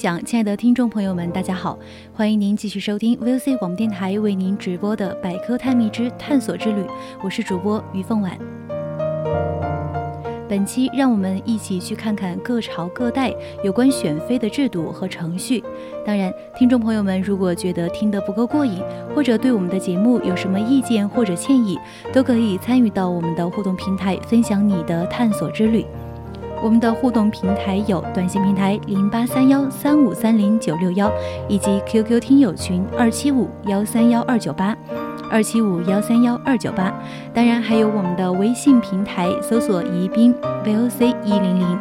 [0.00, 1.78] 享，亲爱的听众朋友们，大家好，
[2.14, 6.80] 欢迎您继续收听 VOC 广播电台为您直播的《百科探秘之探索之旅》，
[7.22, 8.32] 我是主播于凤婉。
[10.48, 13.30] 本期让我们一起去看看各朝各代
[13.62, 15.62] 有关选妃的制度和程序。
[16.06, 18.82] 当然，听众朋友们如果觉得听得不够过瘾，
[19.14, 21.78] 或者对我们的节目有什么意见或者歉意，
[22.10, 25.84] 都可以参与到我们的互动平台，分享你的探索之旅。
[26.62, 31.10] 我们的互动平台有短信平台零八三幺三五三零九六幺，
[31.48, 34.76] 以及 QQ 听友群二七五幺三幺二九八，
[35.30, 36.92] 二七五幺三幺二九八。
[37.32, 41.78] 当然还有我们的微信平台，搜索宜宾 VOC 一零零。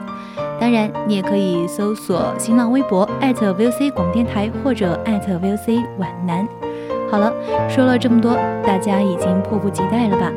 [0.59, 6.47] 当然你也可以搜索新浪微博 @VOC 广电台或者 @VOC 皖南。
[7.11, 7.33] 好了，
[7.69, 8.33] 说了这么多，
[8.65, 10.31] 大家已经迫不及待了吧？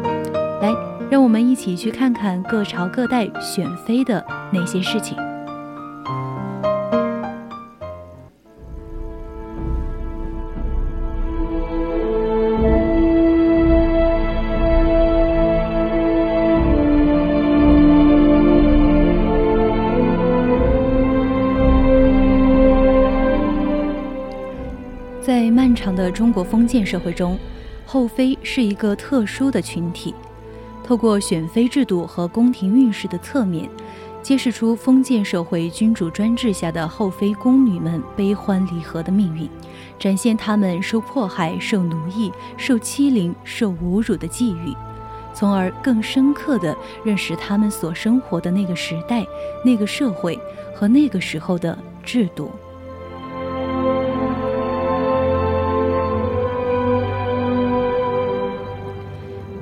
[0.62, 0.91] 来。
[1.12, 5.14] 让我们一起去看看各朝各代选妃的那些事情。
[25.20, 27.38] 在漫长的中国封建社会中，
[27.84, 30.14] 后妃是一个特殊的群体。
[30.84, 33.68] 透过选妃制度和宫廷运势的侧面，
[34.22, 39.48] 揭示出封建社会君主专制下的后妃宫女们悲欢离合的命运，
[39.98, 44.74] 展现她们受迫害、受奴役、受欺凌、受侮辱的际遇，
[45.32, 49.24] 从而更深刻地认识她们所生活的那个时代、
[49.64, 50.38] 那个社会
[50.74, 52.50] 和那个时候的制度。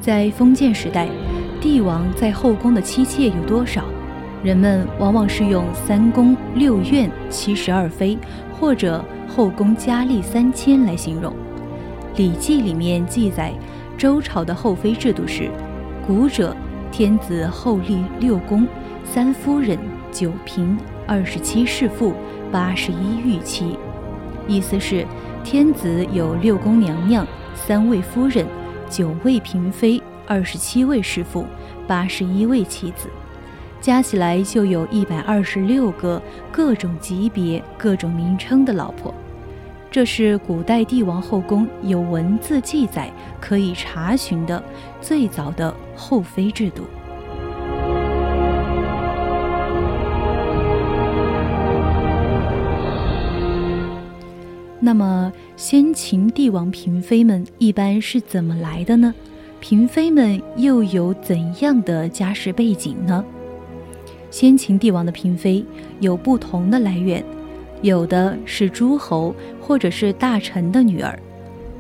[0.01, 1.07] 在封建时代，
[1.61, 3.85] 帝王在后宫的妻妾有多少？
[4.43, 8.17] 人们往往是用三宫六院七十二妃，
[8.59, 11.31] 或者后宫佳丽三千来形容。
[12.17, 13.53] 《礼记》里面记载，
[13.99, 15.51] 周朝的后妃制度是：
[16.07, 16.57] 古者
[16.91, 18.67] 天子后立六宫，
[19.05, 19.79] 三夫人，
[20.11, 22.15] 九嫔，二十七侍妇，
[22.51, 23.77] 八十一御妻。
[24.49, 25.05] 意思是，
[25.45, 28.47] 天子有六宫娘娘，三位夫人。
[28.91, 31.47] 九位嫔妃，二十七位侍妇，
[31.87, 33.09] 八十一位妻子，
[33.81, 36.21] 加起来就有一百二十六个
[36.51, 39.15] 各种级别、各种名称的老婆。
[39.93, 44.63] 这是古代帝王后宫有文字记载可以查询的
[45.01, 46.83] 最早的后妃制度。
[54.91, 59.15] 那么，先秦帝王嫔妃们一般是怎么来的呢？
[59.61, 63.25] 嫔妃们又有怎样的家世背景呢？
[64.33, 65.65] 先秦帝王的嫔妃
[66.01, 67.25] 有不同的来源，
[67.83, 71.17] 有的是诸侯或者是大臣的女儿，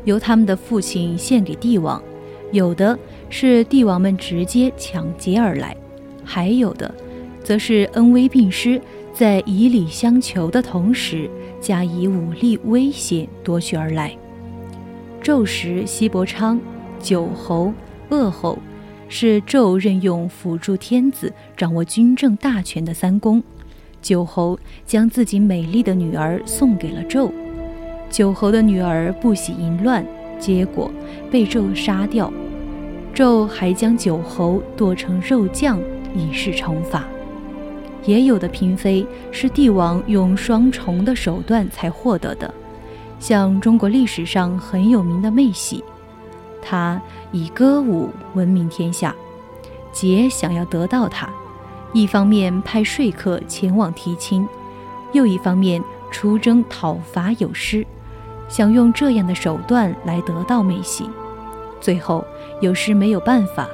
[0.05, 2.01] 由他们的父亲献给帝王；
[2.53, 2.97] 有的
[3.29, 5.77] 是帝王们直接抢劫而来，
[6.25, 6.95] 还有的，
[7.43, 8.81] 则是恩威并施，
[9.13, 11.29] 在以礼相求的同时。
[11.61, 14.17] 加以武力威胁夺取而来。
[15.23, 16.59] 纣时，西伯昌、
[16.99, 17.73] 九侯、
[18.09, 18.59] 鄂侯
[19.09, 23.43] 是纣任用辅助天子掌握军政大权的三公。
[24.01, 27.31] 九侯将自己美丽的女儿送给了纣，
[28.09, 30.03] 九侯的女儿不喜淫乱，
[30.39, 30.91] 结果
[31.31, 32.33] 被纣杀掉。
[33.15, 35.79] 纣还将九侯剁成肉酱，
[36.15, 37.05] 以示惩罚。
[38.05, 42.53] 也有的嫔妃是帝王用双重的手段才获得的，
[43.19, 45.85] 像中国历史上很有名的妹喜，
[46.63, 47.01] 她
[47.31, 49.15] 以歌舞闻名天下。
[49.93, 51.29] 桀想要得到她，
[51.93, 54.49] 一方面派说客前往提亲，
[55.13, 57.85] 又一方面出征讨伐有失，
[58.49, 61.11] 想用这样的手段来得到妹喜。
[61.81, 62.25] 最后
[62.61, 63.69] 有时没有办法，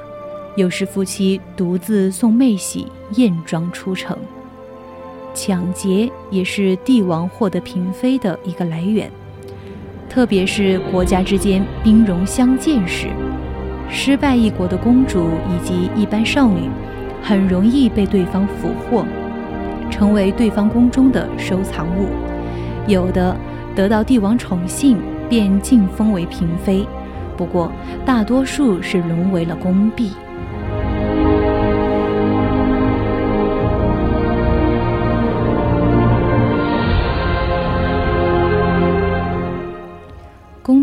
[0.57, 4.17] 有时夫妻独自送妹喜艳妆出城。
[5.31, 9.07] 抢劫也是帝王获得嫔妃的一个来源，
[10.09, 13.07] 特别是国家之间兵戎相见时，
[13.87, 16.67] 失败一国的公主以及一般少女，
[17.21, 19.05] 很容易被对方俘获，
[19.91, 22.07] 成为对方宫中的收藏物。
[22.87, 23.37] 有的
[23.75, 24.97] 得到帝王宠幸，
[25.29, 26.83] 便晋封为嫔妃，
[27.37, 27.71] 不过
[28.03, 30.09] 大多数是沦为了宫婢。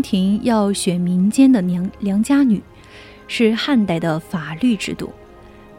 [0.05, 2.61] 廷要选民间的娘良家女，
[3.27, 5.09] 是汉代的法律制度。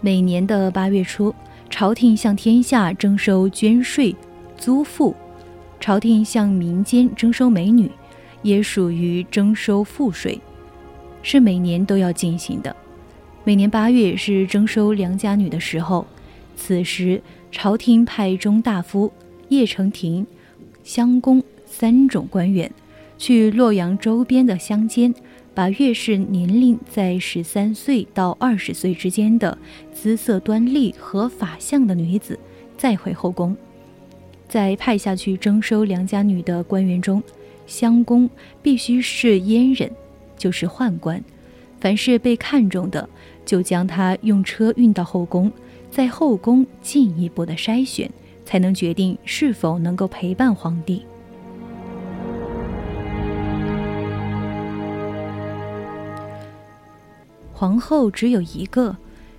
[0.01, 1.33] 每年的八月初，
[1.71, 4.17] 朝廷向天下征收捐税、
[4.59, 5.15] 租赋；
[5.79, 7.89] 朝廷向民间征收美女，
[8.43, 10.41] 也属于征收赋税，
[11.23, 12.75] 是每年都要进行的。
[13.45, 16.05] 每年八月是征收良家女的时候，
[16.57, 19.13] 此时朝廷派中大夫、
[19.51, 20.27] 叶成廷、
[20.83, 22.69] 襄公三种官员。
[23.19, 25.15] 去洛阳周边的乡间，
[25.55, 29.57] 把月氏年龄在十三岁到二十岁之间的
[29.93, 32.39] 姿色端丽和法相的女子
[32.77, 33.57] 再回后宫。
[34.49, 37.23] 在派下去征收良家女的官员中，
[37.67, 38.31] 襄公
[38.63, 39.91] 必须是阉人，
[40.37, 41.23] 就是宦官。
[41.81, 43.09] 凡是被看中的，
[43.45, 45.51] 就将他用车运到后宫，
[45.91, 48.11] 在后宫进一步的筛选，
[48.45, 51.03] 才能决定是否能够陪伴皇帝。
[57.59, 58.95] 皇后只有一个，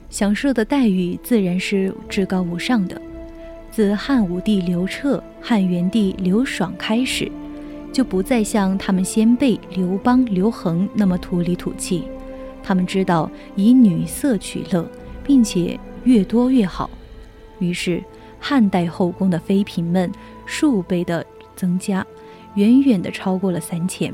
[0.09, 2.99] 享受的待遇自然是至高无上的。
[3.71, 7.31] 自汉武帝刘彻、汉元帝刘爽开始，
[7.93, 12.05] 就不再像他们先辈刘邦、刘恒那么土里土气。
[12.63, 14.89] 他们知道以女色取乐，
[15.23, 16.89] 并且越多越好。
[17.59, 18.03] 于是，
[18.39, 20.11] 汉代后宫的妃嫔们
[20.47, 21.23] 数倍的
[21.55, 22.03] 增加，
[22.55, 24.11] 远远的超过了三千。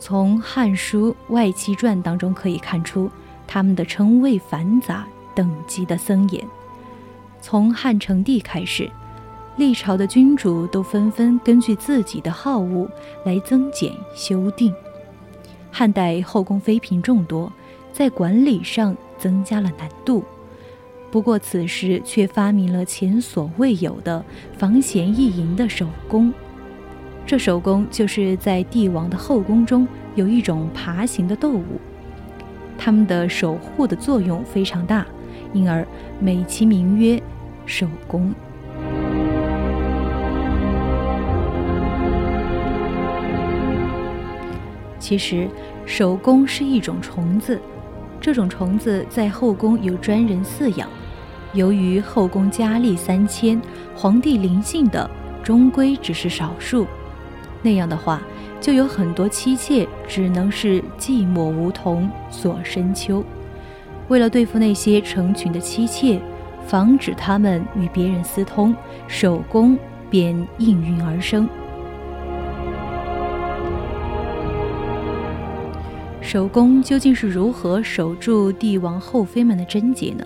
[0.00, 3.10] 从《汉书·外戚传》当中可以看出，
[3.46, 6.42] 他们的称谓繁杂，等级的森严。
[7.42, 8.90] 从汉成帝开始，
[9.56, 12.90] 历朝的君主都纷纷根据自己的好恶
[13.26, 14.74] 来增减修订。
[15.70, 17.52] 汉代后宫妃嫔众多，
[17.92, 20.24] 在管理上增加了难度。
[21.10, 24.24] 不过此时却发明了前所未有的
[24.56, 26.32] 防闲易淫的手工。
[27.30, 29.86] 这守宫就是在帝王的后宫中
[30.16, 31.80] 有一种爬行的动物，
[32.76, 35.06] 它们的守护的作用非常大，
[35.52, 35.86] 因而
[36.18, 37.22] 美其名曰
[37.66, 38.34] 手工。
[44.98, 45.48] 其实，
[45.86, 47.60] 守宫是一种虫子，
[48.20, 50.88] 这种虫子在后宫有专人饲养。
[51.52, 53.62] 由于后宫佳丽三千，
[53.94, 55.08] 皇帝临幸的
[55.44, 56.88] 终归只是少数。
[57.62, 58.20] 那样的话，
[58.60, 63.24] 就有很多妻妾只能是寂寞梧桐锁深秋。
[64.08, 66.20] 为了对付那些成群的妻妾，
[66.66, 68.74] 防止他们与别人私通，
[69.06, 69.78] 守宫
[70.08, 71.48] 便应运而生。
[76.20, 80.24] 守宫究竟是如何守住帝王后妃们的贞洁呢？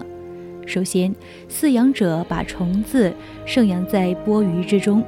[0.67, 1.14] 首先，
[1.49, 3.14] 饲养者把虫子
[3.45, 5.05] 盛养在钵盂之中。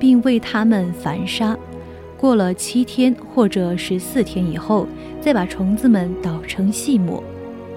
[0.00, 1.56] 并为它们繁杀，
[2.18, 4.86] 过了七天或者十四天以后，
[5.20, 7.22] 再把虫子们捣成细末。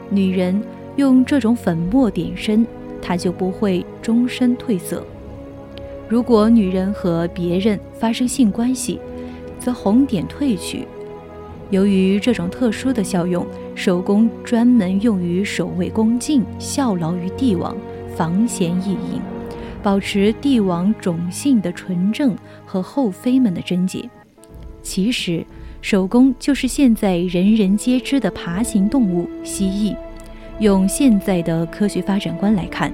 [0.09, 0.59] 女人
[0.95, 2.65] 用这种粉末点身，
[3.01, 5.05] 它就不会终身褪色。
[6.07, 8.99] 如果女人和别人发生性关系，
[9.59, 10.87] 则红点褪去。
[11.69, 17.75] 由于这种特殊的效用，手工专门用于守卫宫禁、效劳于帝王、
[18.15, 19.32] 防闲易淫。
[19.83, 22.35] 保持帝王种姓的纯正
[22.65, 24.09] 和后妃们的贞洁。
[24.81, 25.45] 其实，
[25.81, 29.95] 手工就是现在人人皆知的爬行动物蜥蜴。
[30.59, 32.91] 用现在的科学发展观来看，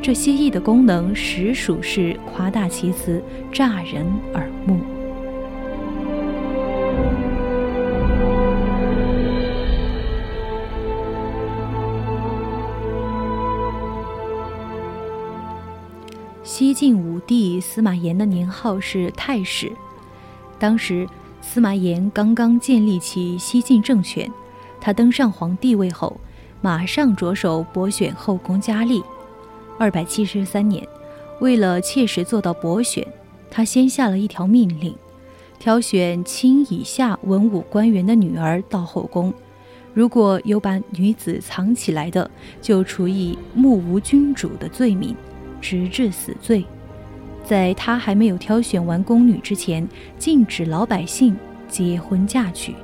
[0.00, 3.22] 这蜥蜴的功能实属是夸大其词，
[3.52, 4.78] 乍人耳目。
[16.80, 19.70] 晋武帝司马炎的年号是太史。
[20.58, 21.06] 当时
[21.42, 24.32] 司马炎刚刚建立起西晋政权，
[24.80, 26.18] 他登上皇帝位后，
[26.62, 29.02] 马上着手博选后宫佳丽。
[29.78, 30.82] 二百七十三年，
[31.40, 33.06] 为了切实做到博选，
[33.50, 34.96] 他先下了一条命令，
[35.58, 39.34] 挑选卿以下文武官员的女儿到后宫，
[39.92, 42.30] 如果有把女子藏起来的，
[42.62, 45.14] 就处以目无君主的罪名，
[45.60, 46.64] 直至死罪。
[47.44, 49.86] 在他还没有挑选完宫女之前，
[50.18, 51.36] 禁止老百姓
[51.68, 52.74] 结婚嫁娶，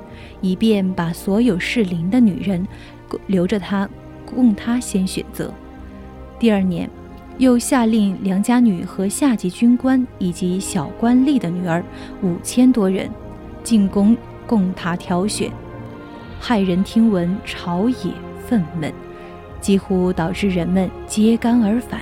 [0.41, 2.67] 以便把所有适龄的女人
[3.27, 3.87] 留着他，
[4.25, 5.53] 供他先选择。
[6.39, 6.89] 第二年，
[7.37, 11.83] 又下令良家女和下级军官以及小官吏的女儿
[12.21, 13.09] 五千多人
[13.63, 15.49] 进宫供他挑选。
[16.41, 18.11] 骇人听闻，朝野
[18.47, 18.91] 愤懑，
[19.61, 22.01] 几乎导致人们揭竿而返。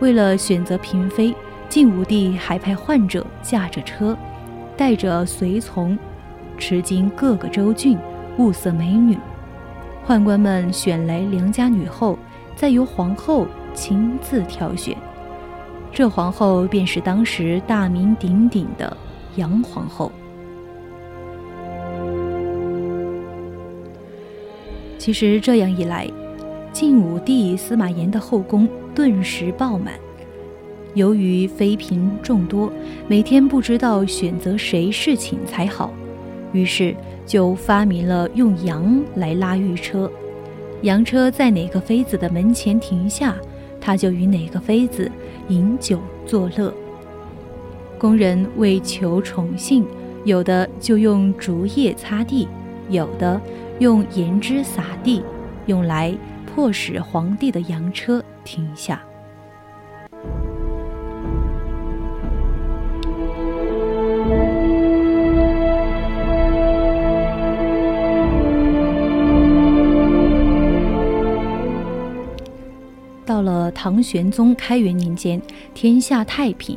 [0.00, 1.34] 为了选择嫔妃，
[1.68, 4.16] 晋武帝还派患者驾着车，
[4.76, 5.98] 带着随从，
[6.56, 7.98] 驰经各个州郡，
[8.38, 9.16] 物色美女。
[10.06, 12.18] 宦官们选来良家女后。
[12.56, 14.96] 再由皇后亲自挑选，
[15.92, 18.96] 这皇后便是当时大名鼎鼎的
[19.36, 20.10] 杨皇后。
[24.98, 26.10] 其实这样一来，
[26.80, 29.94] 晋武帝司马炎的后宫顿时爆满。
[30.94, 32.72] 由于妃嫔众多，
[33.08, 35.92] 每天不知道选择谁侍寝才好，
[36.52, 36.94] 于是
[37.26, 40.08] 就发明了用羊来拉御车。
[40.82, 43.34] 羊车在哪个妃子的门前停下，
[43.80, 45.10] 他就与哪个妃子
[45.48, 46.72] 饮酒作乐。
[47.98, 49.84] 宫人为求宠幸，
[50.22, 52.46] 有的就用竹叶擦地，
[52.88, 53.40] 有的
[53.80, 55.24] 用盐汁撒地，
[55.66, 56.16] 用来
[56.58, 59.00] 迫使皇帝的洋车停下。
[73.24, 75.40] 到了唐玄宗开元年间，
[75.72, 76.76] 天下太平，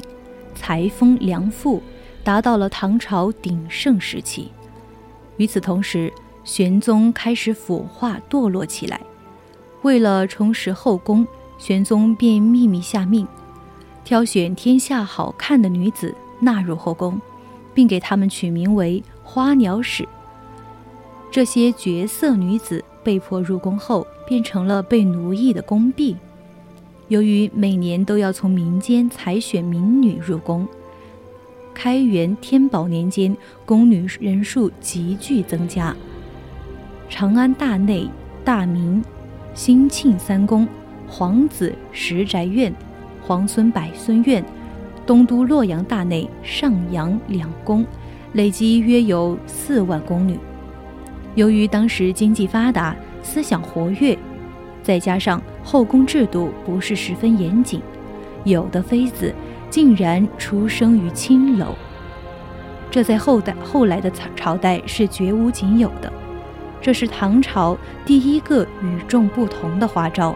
[0.54, 1.82] 财丰粮富，
[2.24, 4.52] 达到了唐朝鼎盛时期。
[5.38, 9.02] 与此同时，玄宗开始腐化堕落起来。
[9.82, 11.26] 为了重拾后宫，
[11.58, 13.28] 玄宗便秘密下命，
[14.04, 17.20] 挑选天下好看的女子纳入后宫，
[17.74, 20.08] 并给她们取名为花鸟使。
[21.32, 26.16] 这些绝色女子被迫入宫后，变成了被奴役的宫婢。
[27.08, 30.68] 由于每年都要从民间采选民女入宫，
[31.74, 33.36] 开元天宝年间
[33.66, 35.96] 宫女人数急剧增加。
[37.10, 38.08] 长安大内、
[38.46, 39.04] 大明、
[39.54, 40.68] 兴庆三宫、
[41.08, 42.74] 皇子石宅院、
[43.22, 44.44] 皇孙百孙院、
[45.06, 47.86] 东都洛阳大内、上阳两宫，
[48.34, 50.40] 累计约有四万宫女。
[51.36, 54.18] 由于当时经济发达，思想活跃。
[54.84, 57.80] 再加上后宫制度不是十分严谨，
[58.44, 59.32] 有的妃子
[59.70, 61.76] 竟然出生于青楼，
[62.90, 66.12] 这在后代后来的朝朝代是绝无仅有的，
[66.82, 70.36] 这是唐朝第一个与众不同的花招。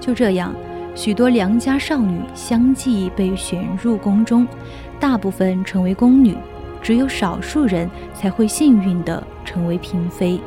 [0.00, 0.52] 就这样，
[0.94, 4.46] 许多良家少女相继被选入宫中，
[4.98, 6.36] 大部分成为宫女。
[6.82, 10.38] 只有少数人才会幸运地成为嫔妃。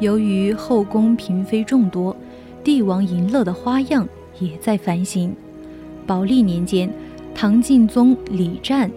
[0.00, 2.14] 由于后宫嫔妃众多，
[2.64, 5.34] 帝王淫乐的花样也在繁新。
[6.06, 6.92] 宝历年间，
[7.34, 8.90] 唐敬宗李湛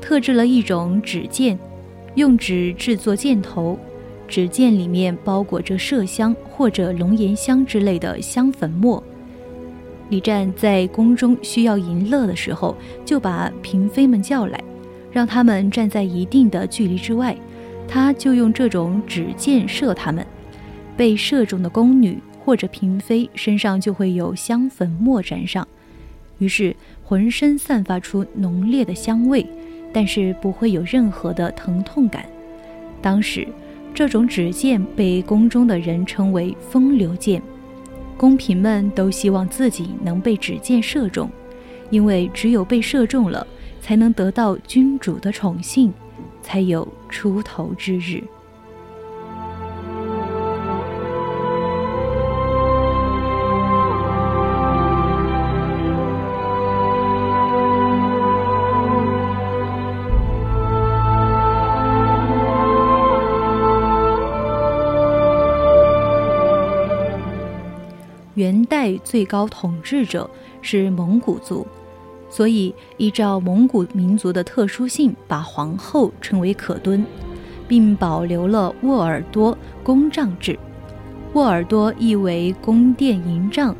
[0.00, 1.58] 特制了一种纸箭，
[2.14, 3.78] 用纸制作箭头。
[4.26, 9.02] 纸箭里面包裹着麝香或者龙涎香之类的香粉末。
[10.08, 14.62] 李湛在宫中需要淫乐的时候，就把嫔妃们叫来，
[15.12, 17.36] 让他们站在一定的距离之外，
[17.86, 20.26] 他就用这种纸箭射他们。
[20.96, 25.66] 被射中的宫女或者嫔妃身上就会有香粉末沾上，
[26.38, 29.46] 于是浑身散发出浓烈的香味，
[29.92, 32.24] 但是不会有任何的疼痛感。
[33.00, 33.48] 当时。
[33.96, 37.40] 这种纸箭被宫中的人称为“风流箭”，
[38.18, 41.30] 宫嫔们都希望自己能被纸箭射中，
[41.90, 43.46] 因为只有被射中了，
[43.80, 45.94] 才能得到君主的宠幸，
[46.42, 48.20] 才有出头之日。
[68.64, 70.28] 代最高统治者
[70.62, 71.66] 是蒙古族，
[72.28, 77.04] 所以依照蒙古民族的特殊性，把皇后称为可敦，
[77.68, 80.58] 并保留了沃尔多宫帐制。
[81.32, 83.74] 沃尔多意为宫殿营帐，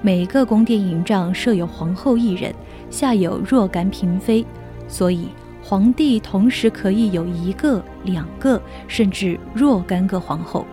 [0.00, 2.54] 每个宫殿营帐设有皇后一人，
[2.90, 4.44] 下有若干嫔妃，
[4.86, 5.28] 所以
[5.62, 10.64] 皇帝同时可以有一个、两个，甚至若干个皇后。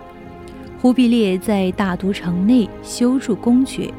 [0.81, 3.91] 忽必烈在大都城内修筑宫阙，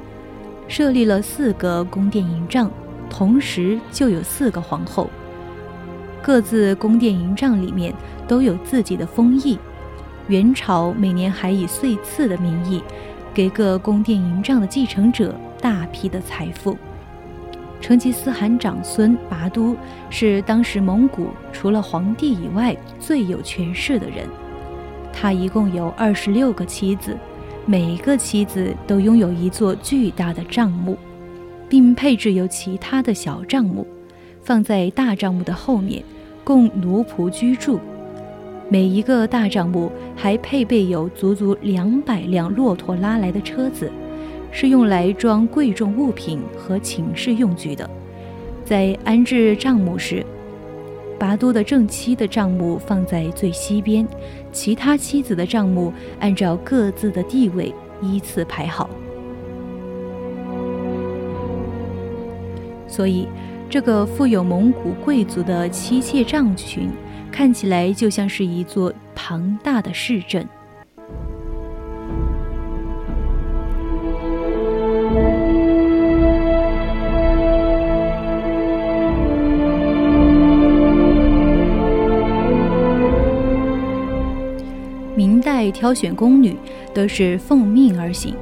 [0.66, 2.68] 设立了四个宫殿营帐，
[3.08, 5.08] 同时就有四个皇后，
[6.20, 7.94] 各自宫殿营帐里面
[8.26, 9.56] 都有自己的封邑。
[10.26, 12.82] 元朝每年还以岁赐的名义，
[13.32, 16.76] 给各宫殿营帐的继承者大批的财富。
[17.80, 19.76] 成吉思汗长孙拔都
[20.10, 24.26] 是当时蒙古除了皇帝以外最有权势的人，
[25.12, 27.16] 他一共有二十六个妻子，
[27.66, 30.96] 每一个妻子都拥有一座巨大的帐幕，
[31.68, 33.86] 并配置有其他的小帐幕，
[34.42, 36.02] 放在大帐幕的后面，
[36.42, 37.78] 供奴仆居住。
[38.68, 43.92] 每一个大帐幕还配备有足足两百辆骆驼拉来的车子，
[44.50, 47.88] 是用来装贵重物品和寝室用具的。
[48.64, 50.24] 在安置帐幕时，
[51.22, 54.04] 拔都的正妻的账目放在最西边，
[54.50, 58.90] 其他妻子的账目按照各自的地位依次排好。
[62.88, 63.28] 所以，
[63.70, 66.90] 这个富有蒙古贵族的妻妾帐群。
[67.30, 70.46] 看起来就像是一座庞大的市镇。
[85.62, 86.56] 被挑选宫女
[86.92, 88.34] 都是奉命而行。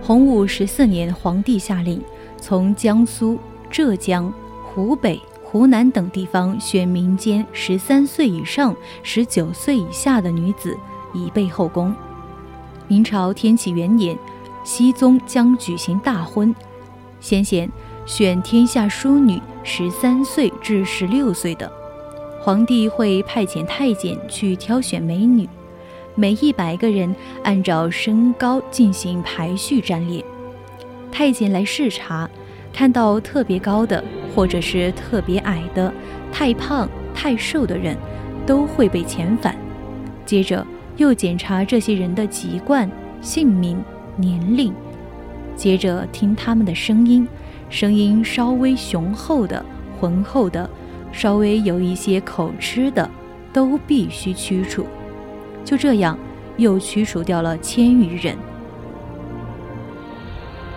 [0.00, 2.00] 洪武十四年，皇帝下令，
[2.40, 3.36] 从江苏、
[3.68, 4.32] 浙江、
[4.64, 5.20] 湖北。
[5.42, 10.78] 湖南等地方选民间十三岁以上、十九岁以下的女子
[11.12, 11.92] 以备后宫。
[12.86, 14.16] 明朝天启元年，
[14.62, 16.54] 熹宗将举行大婚，
[17.20, 17.68] 先贤
[18.06, 21.70] 选天下淑女十三岁至十六岁的，
[22.40, 25.46] 皇帝会派遣太监去挑选美女，
[26.14, 30.22] 每一百个人按照身高进行排序站列，
[31.10, 32.28] 太监来视察。
[32.72, 34.02] 看到特别高的，
[34.34, 35.92] 或者是特别矮的，
[36.32, 37.96] 太胖、太瘦的人，
[38.46, 39.54] 都会被遣返。
[40.24, 43.82] 接着又检查这些人的籍贯、姓名、
[44.16, 44.72] 年龄，
[45.54, 47.28] 接着听他们的声音，
[47.68, 49.62] 声音稍微雄厚的、
[50.00, 50.68] 浑厚的，
[51.12, 53.08] 稍微有一些口吃的，
[53.52, 54.86] 都必须驱除。
[55.64, 56.18] 就这样，
[56.56, 58.36] 又驱除掉了千余人。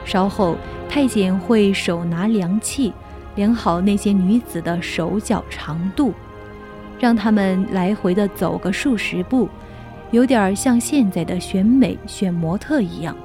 [0.06, 0.56] 稍后。
[0.88, 2.93] 太监会手拿量器，
[3.34, 6.13] 量好那些女子的手脚长度，
[7.00, 9.50] 让他们来回的走个数十步，
[10.12, 13.17] 有点像现在的选美选模特一样，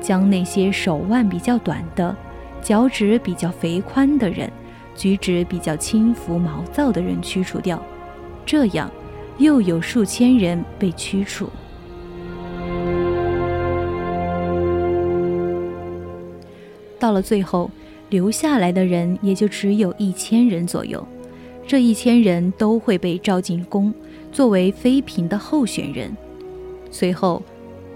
[0.00, 2.16] 将那些手腕比较短的、
[2.60, 4.50] 脚趾比较肥宽的人、
[4.96, 7.80] 举止比较轻浮毛躁的人驱除掉，
[8.44, 8.90] 这样
[9.38, 11.48] 又有数千人被驱除。
[16.98, 17.70] 到了最后，
[18.08, 21.06] 留下来的人也就只有一千人左右。
[21.66, 23.92] 这一千人都会被召进宫，
[24.32, 26.16] 作为妃嫔的候选人。
[26.90, 27.42] 随后，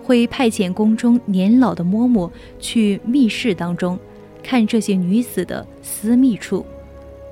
[0.02, 3.98] 会派遣宫中年老的嬷嬷去密室当中，
[4.42, 6.66] 看这些女子的私密处。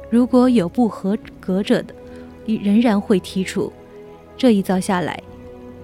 [0.09, 1.95] 如果有不合格者的，
[2.47, 3.71] 仍然会剔除。
[4.39, 5.21] 这一遭下来，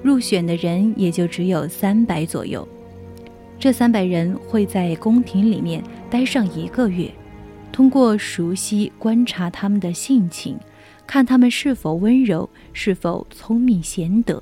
[0.01, 2.67] 入选的人也就只有三百左右。
[3.59, 7.11] 这三百人会在宫廷里面待上一个月，
[7.73, 10.57] 通过熟悉观察他们的性情，
[11.05, 14.41] 看他们是否温柔，是否聪明贤德，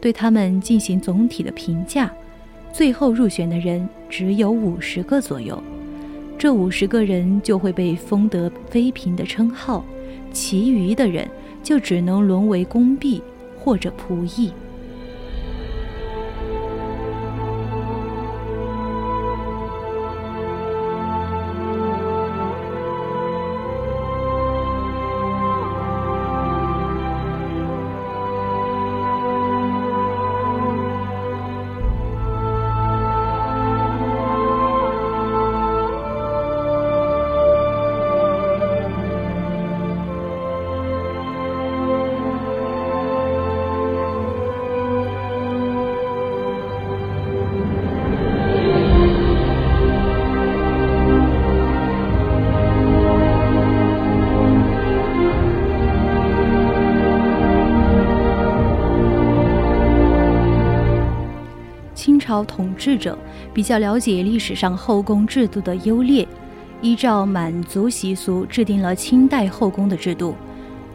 [0.00, 2.12] 对他们进行总体的评价。
[2.72, 5.62] 最后入选的人只有五十个左右，
[6.36, 9.84] 这五十个人就会被封得妃嫔的称号，
[10.32, 11.28] 其余的人
[11.62, 13.22] 就只能沦为宫婢
[13.64, 14.52] 或者仆役。
[62.34, 63.16] 朝统治者
[63.52, 66.26] 比较了解历史上后宫制度的优劣，
[66.80, 70.34] 依照满族习俗制定了清代后宫的制度。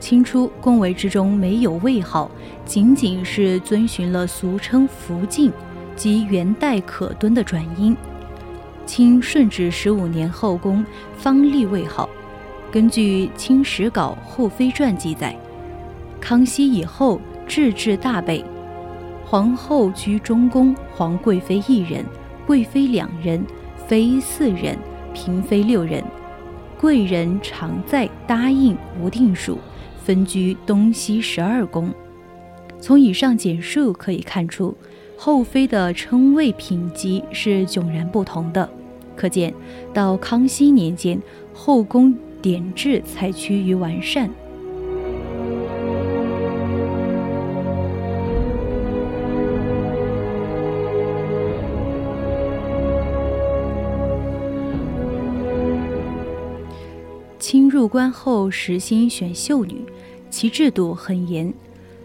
[0.02, 2.30] 清初宫闱之中没有位号，
[2.66, 5.50] 仅仅是遵循了俗称福晋
[5.96, 7.96] 及元代可敦的转音。
[8.86, 12.10] 清顺治十五年后宫方立位号。
[12.70, 15.34] 根据《清史稿·后妃传》记载，
[16.20, 18.44] 康熙以后制置大备，
[19.30, 22.04] 皇后居中宫，皇贵妃一人，
[22.48, 23.46] 贵妃两人，
[23.88, 24.76] 妃四人，
[25.14, 26.04] 嫔妃六人，
[26.82, 29.60] 贵人常在答应无定数，
[30.04, 31.94] 分居东西十二宫。
[32.82, 34.76] 从以上简述可以看出，
[35.16, 38.68] 后妃的称谓品级是迥然不同的。
[39.16, 39.54] 可见，
[39.94, 41.22] 到康熙年间，
[41.54, 42.16] 后宫。
[42.42, 44.30] 典制才趋于完善。
[57.90, 59.82] 清入关后实行选秀女，
[60.30, 61.52] 其制度很严，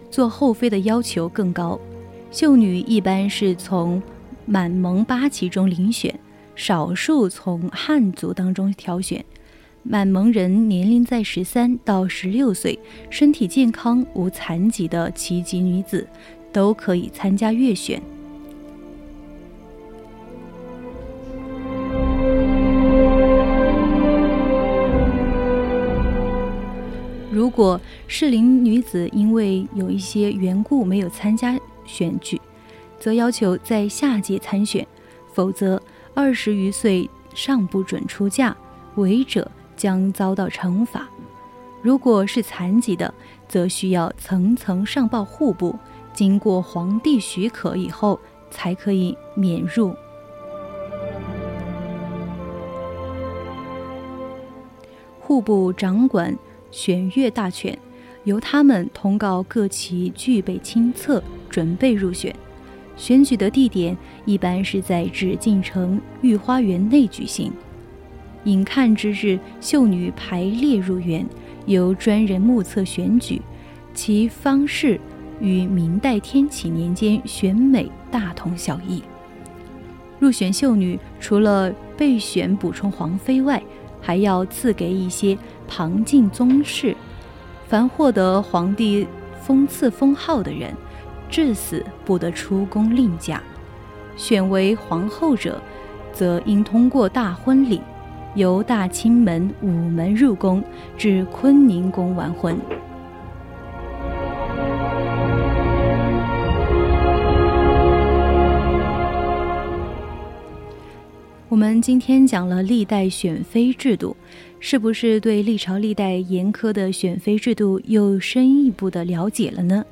[0.09, 1.79] 做后妃的要求更高。
[2.31, 4.01] 秀女一般是从
[4.47, 6.19] 满蒙八旗中遴选，
[6.55, 9.23] 少数从汉族当中挑选。
[9.83, 12.79] 满蒙人年龄在十三到十六岁，
[13.11, 16.07] 身体健康无残疾的旗籍女子，
[16.51, 18.01] 都可以参加阅选。
[27.55, 32.39] 果适龄女子因为有一些缘故没有参加选举，
[32.99, 34.85] 则要求在下届参选，
[35.33, 35.81] 否则
[36.13, 38.55] 二十余岁尚不准出嫁，
[38.95, 39.49] 违者。
[39.77, 41.05] 将遭到惩罚。
[41.81, 43.13] 如果是残疾的，
[43.45, 45.77] 则需要层层上报户部，
[46.13, 48.17] 经过皇帝许可以后，
[48.49, 49.93] 才可以免入。
[55.19, 56.33] 户部掌管
[56.71, 57.77] 选阅大权，
[58.23, 62.35] 由他们通告各旗具备亲测，准备入选。
[62.97, 67.51] 选举的地点一般是在紫禁城御花园内举行。
[68.45, 71.25] 引看之日，秀女排列入园，
[71.65, 73.41] 由专人目测选举，
[73.93, 74.99] 其方式
[75.39, 79.01] 与明代天启年间选美大同小异。
[80.19, 83.61] 入选秀女除了备选补充皇妃外，
[83.99, 86.95] 还要赐给一些旁近宗室。
[87.67, 89.07] 凡获得皇帝
[89.41, 90.73] 封赐封号的人，
[91.29, 93.41] 至死不得出宫另嫁。
[94.15, 95.61] 选为皇后者，
[96.13, 97.81] 则应通过大婚礼。
[98.35, 100.61] 由大清门午门入宫，
[100.97, 102.57] 至坤宁宫完婚。
[111.47, 114.17] 我们今天讲了历代选妃制度，
[114.67, 119.85] 是不是对历朝历代严苛的选妃制度又深一步的了解了呢？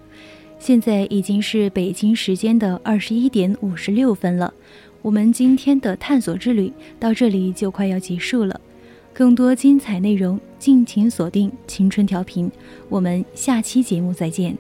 [0.58, 4.52] 现在已经是北京时间的二十一点五十六分了。
[5.04, 8.60] 我们今天的探索之旅到这里就快要结束了，
[9.14, 12.50] 更多精彩内容敬请锁定青春调频，
[12.90, 14.58] 我们下期节目再见。